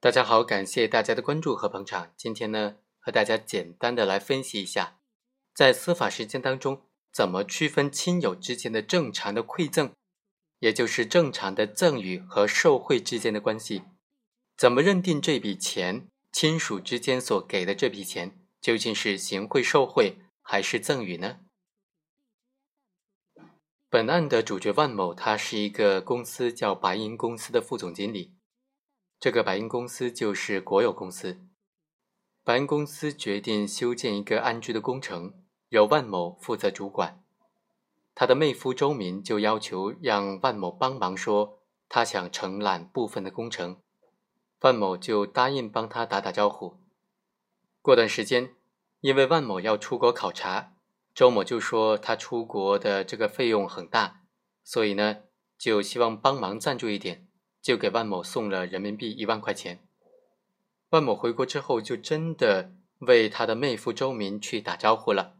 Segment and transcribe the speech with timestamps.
[0.00, 2.12] 大家好，感谢大家的关注和捧场。
[2.16, 5.00] 今天呢，和大家简单的来分析一下，
[5.52, 6.82] 在司法实践当中，
[7.12, 9.92] 怎么区分亲友之间的正常的馈赠，
[10.60, 13.82] 也就是正常的赠与和受贿之间的关系？
[14.56, 21.40] 怎么认定这笔钱亲属之间所给的这笔钱究竟是行贿受贿还是赠与呢？
[23.90, 28.37] 本案的主角万某，他是一个公司叫白银公司的副总经理。
[29.20, 31.40] 这个白银公司就是国有公司。
[32.44, 35.34] 白银公司决定修建一个安居的工程，
[35.70, 37.24] 由万某负责主管。
[38.14, 43.80] 他的妹夫周明就要求让万某帮忙，说他想承揽部分的工程。
[44.60, 46.78] 万某就答应帮他打打招呼。
[47.82, 48.54] 过段时间，
[49.00, 50.74] 因为万某要出国考察，
[51.14, 54.22] 周某就说他出国的这个费用很大，
[54.64, 55.18] 所以呢，
[55.56, 57.27] 就希望帮忙赞助一点。
[57.60, 59.80] 就给万某送了人民币一万块钱。
[60.90, 65.34] 万某回国之后，就真的为他的妹夫周明去打招呼了。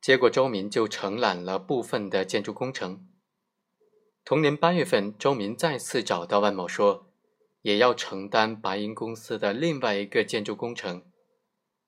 [0.00, 3.06] 结果周明就承揽了部分的建筑工程。
[4.24, 7.06] 同年八月份，周明再次找到万某说，
[7.62, 11.04] 也要承担白银公司的另外一个建筑工程。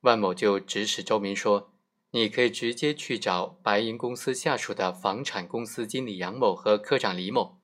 [0.03, 1.73] 万某就指使周明说
[2.12, 7.58] ：“你可以直接去找白银公司下属的房产公司经理杨某和科长李某。”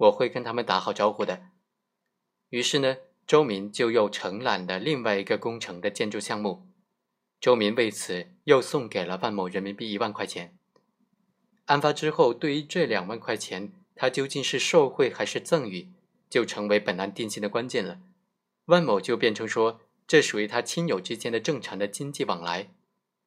[0.00, 1.42] 我会跟他们打好招呼的。
[2.48, 6.66] 于是呢，周明就又承揽了另外一个工程的建筑项目。
[7.38, 10.56] 周明为此又送给了万某人民币一万块钱。
[11.66, 15.88] 案发之后，对于这两万块钱，他究竟是受贿还是赠与，
[16.28, 18.00] 就成为本案定性的关键了。
[18.66, 22.70] 万某就辩称说，这属于他亲友之间的正常的经济往来，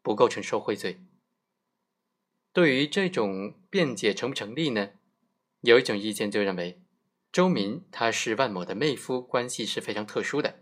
[0.02, 1.00] 不构成受贿罪。
[2.52, 4.90] 对于这种辩解成不成立呢？
[5.64, 6.82] 有一种意见就认为，
[7.32, 10.60] 周明他是万某的妹夫，关系是非常特殊的。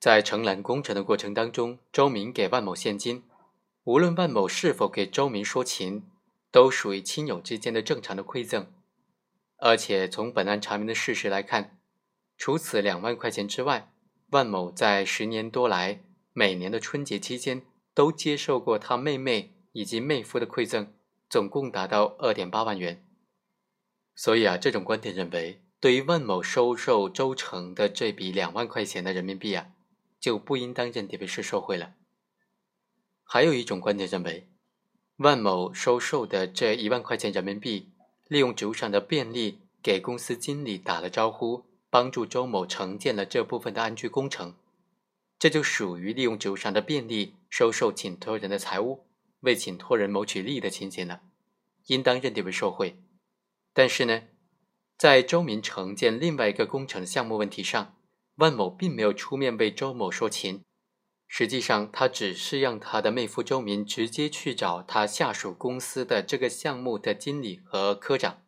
[0.00, 3.24] 在承揽工程的过程当中，周明给万某现金，
[3.84, 6.08] 无论万某是否给周明说情，
[6.50, 8.72] 都属于亲友之间的正常的馈赠。
[9.58, 11.78] 而且从本案查明的事实来看，
[12.38, 13.92] 除此两万块钱之外，
[14.30, 16.02] 万某在十年多来
[16.32, 20.94] 每年的春节期间都接受过他妹妹以及妹夫的馈赠，
[21.28, 23.05] 总共达到二点八万元。
[24.16, 29.66] 所以啊，这种观点认为，对于万某收受周成的这笔两万块钱的人民币啊，
[30.18, 31.92] 就不应当认定为是受贿了。
[33.22, 34.48] 还有一种观点认为，
[35.16, 37.90] 万某收受的这一万块钱人民币，
[38.26, 44.54] 利用职务上的便利，给公司经理打了招呼，帮助周某承建了这部分的安居工程，
[45.38, 49.04] 这就属于利用职务上的便利收受请托人的财物，
[49.40, 51.20] 为请托人谋取利益的情形了，
[51.88, 52.96] 应当认定为受贿。
[53.78, 54.22] 但是呢，
[54.96, 57.94] 在周明承建另外一个工程项目问题上，
[58.36, 60.62] 万某并没有出面为周某说情，
[61.28, 68.44] 实际上他只是让他的妹夫周明直接去找他下属公司的这个项目的经理和科长。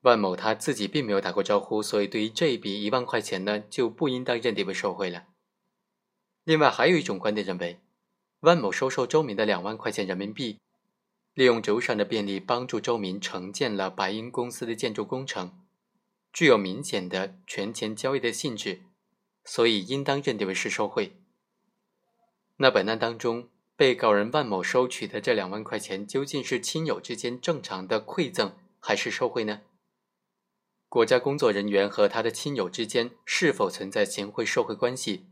[0.00, 5.26] 万某他自己并没有打过招呼，所以对于这一笔一万块钱呢，就不应当认定为受贿了。
[6.44, 7.82] 另外还有一种观点认为，
[8.40, 10.56] 万某收受周明的两万块钱人民币。
[11.36, 15.60] 利用轴上的便利，帮助周明承建了白银公司的建筑工程，
[16.32, 18.84] 具有明显的权钱交易的性质，
[19.44, 21.20] 所以应当认定为是受贿。
[22.56, 29.60] 那本案当中，被告人万某收取的这两万块钱，究竟是亲友之间正常的馈赠，还是受贿呢？
[30.88, 35.26] 国家工作人员和他的亲友之间是否存在行贿受贿关系，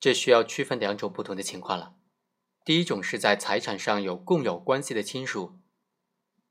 [0.00, 1.94] 这需要区分两种不同的情况了。
[2.64, 5.58] 第一种是在财产上有共有关系的亲属，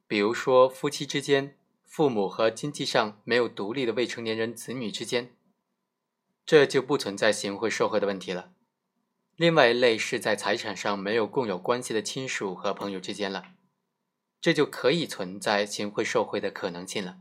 [0.07, 1.55] 比如说夫妻之间、
[1.85, 5.35] 父母和经济上没有独立的未成年人子女之间，
[6.45, 8.51] 这就不存在行贿受贿的问题了。
[9.35, 13.53] 另外一类是在财产上没有共有关系的亲属和朋友之间了，
[14.41, 17.19] 这就可以存在行贿受贿的可能性了。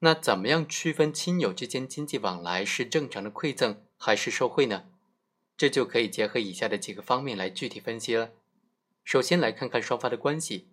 [0.00, 4.89] 那怎么样区分亲友之间经济往来是正常的馈赠还是受贿呢？
[5.60, 8.32] 这就可以结合以下的几个方面来具体分析了。
[9.04, 10.70] 首先来看看双方的关系，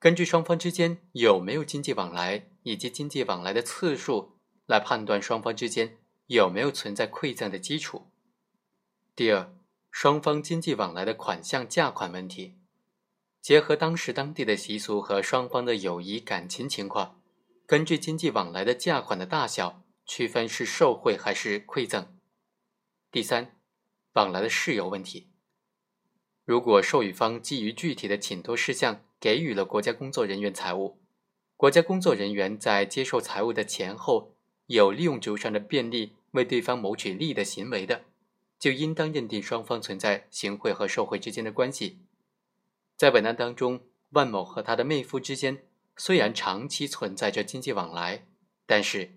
[0.00, 4.32] 根据双方之间有没有经济往来以及经济往来的次数
[4.66, 8.10] 来判断双方之间有没有存在馈赠的基础。
[9.14, 9.54] 第二，
[9.92, 12.56] 双方经济往来的款项价款问题，
[13.40, 17.22] 结合当时当地的习俗和双方的友谊感情情况，
[17.64, 22.18] 根据经济往来的价款的大小区分是受贿还是馈赠。
[23.12, 23.57] 第三。
[24.18, 25.28] 往来的事由问题，
[26.44, 30.98] 如果受予方基于具体的请托事项给予了国家工作人员财物，
[31.56, 34.34] 国家工作人员在接受财物的前后
[34.66, 38.06] 有利用职务上的便利为对方谋取利益的行为的，
[38.58, 42.00] 就应当认定双方存在行贿和受贿之间的关系。
[42.96, 45.62] 在本案当中，万某和他的妹夫之间
[45.96, 48.26] 虽然长期存在着经济往来，
[48.66, 49.12] 但是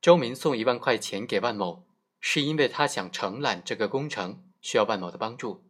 [0.00, 1.82] 周明送一万块钱给万某，
[2.20, 5.64] 是因为他想承揽这个工程，需要万某的帮助。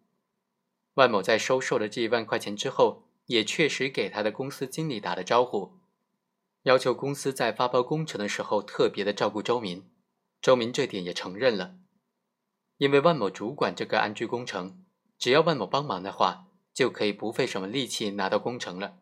[0.95, 5.79] 万某在收受了这一万块钱之后，也确实给他的公司经理打了招呼，
[6.65, 9.89] 要求公司在发包工程的时候特别的照顾周明。
[10.43, 11.77] 周明这点也承认了，
[12.79, 14.85] 因为万某主管这个安居工程，
[15.19, 16.47] 只要万某帮忙的话。
[16.73, 18.97] 就可以不费什么力气拿到工程了。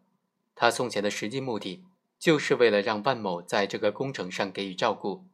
[0.56, 1.84] 他送钱的实际目的，
[2.18, 5.28] 就是为了让万某在这个工程上给予照顾。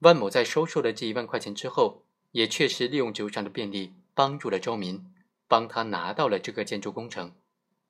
[0.00, 5.12] 万某在收受了这一万块钱之后，也确实利用酒厂的便利，帮助了周明，
[5.48, 7.34] 帮他拿到了这个建筑工程。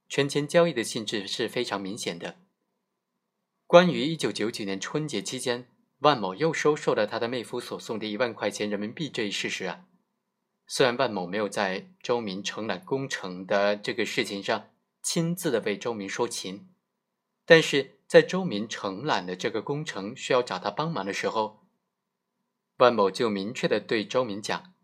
[0.09, 2.37] 权钱交易的性质是非常明显的。
[3.67, 5.67] 关于一九九九年春节期间，
[6.01, 9.87] 万某又收受了他的妹夫所送的一万块钱人民币这一事实啊。
[10.67, 14.71] 虽然万某没有在周明承揽工程的这个事情上
[15.03, 16.69] 亲自的为周明说情，
[17.45, 21.64] 但是在周明承揽的这个工程需要找他帮忙的时候，
[22.79, 24.75] 万某就明确的对周明讲：“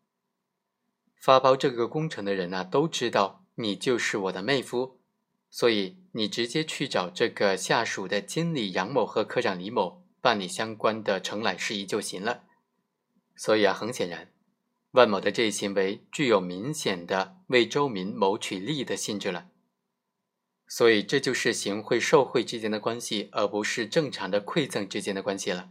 [1.21, 5.01] 发包这个工程的人呢，都知道你就是我的妹夫，
[5.51, 12.45] 所以你直接去找这个下属的经理杨某和科长李某办理相关的承揽事宜就行了。”
[13.35, 14.33] 所以啊，很显然。
[14.93, 19.49] 万某的这一行为具有明显的为周明谋取利益的性质了，
[20.67, 25.71] 所以这就是行贿受贿之间的关系，而不是正常的馈赠之间的关系了。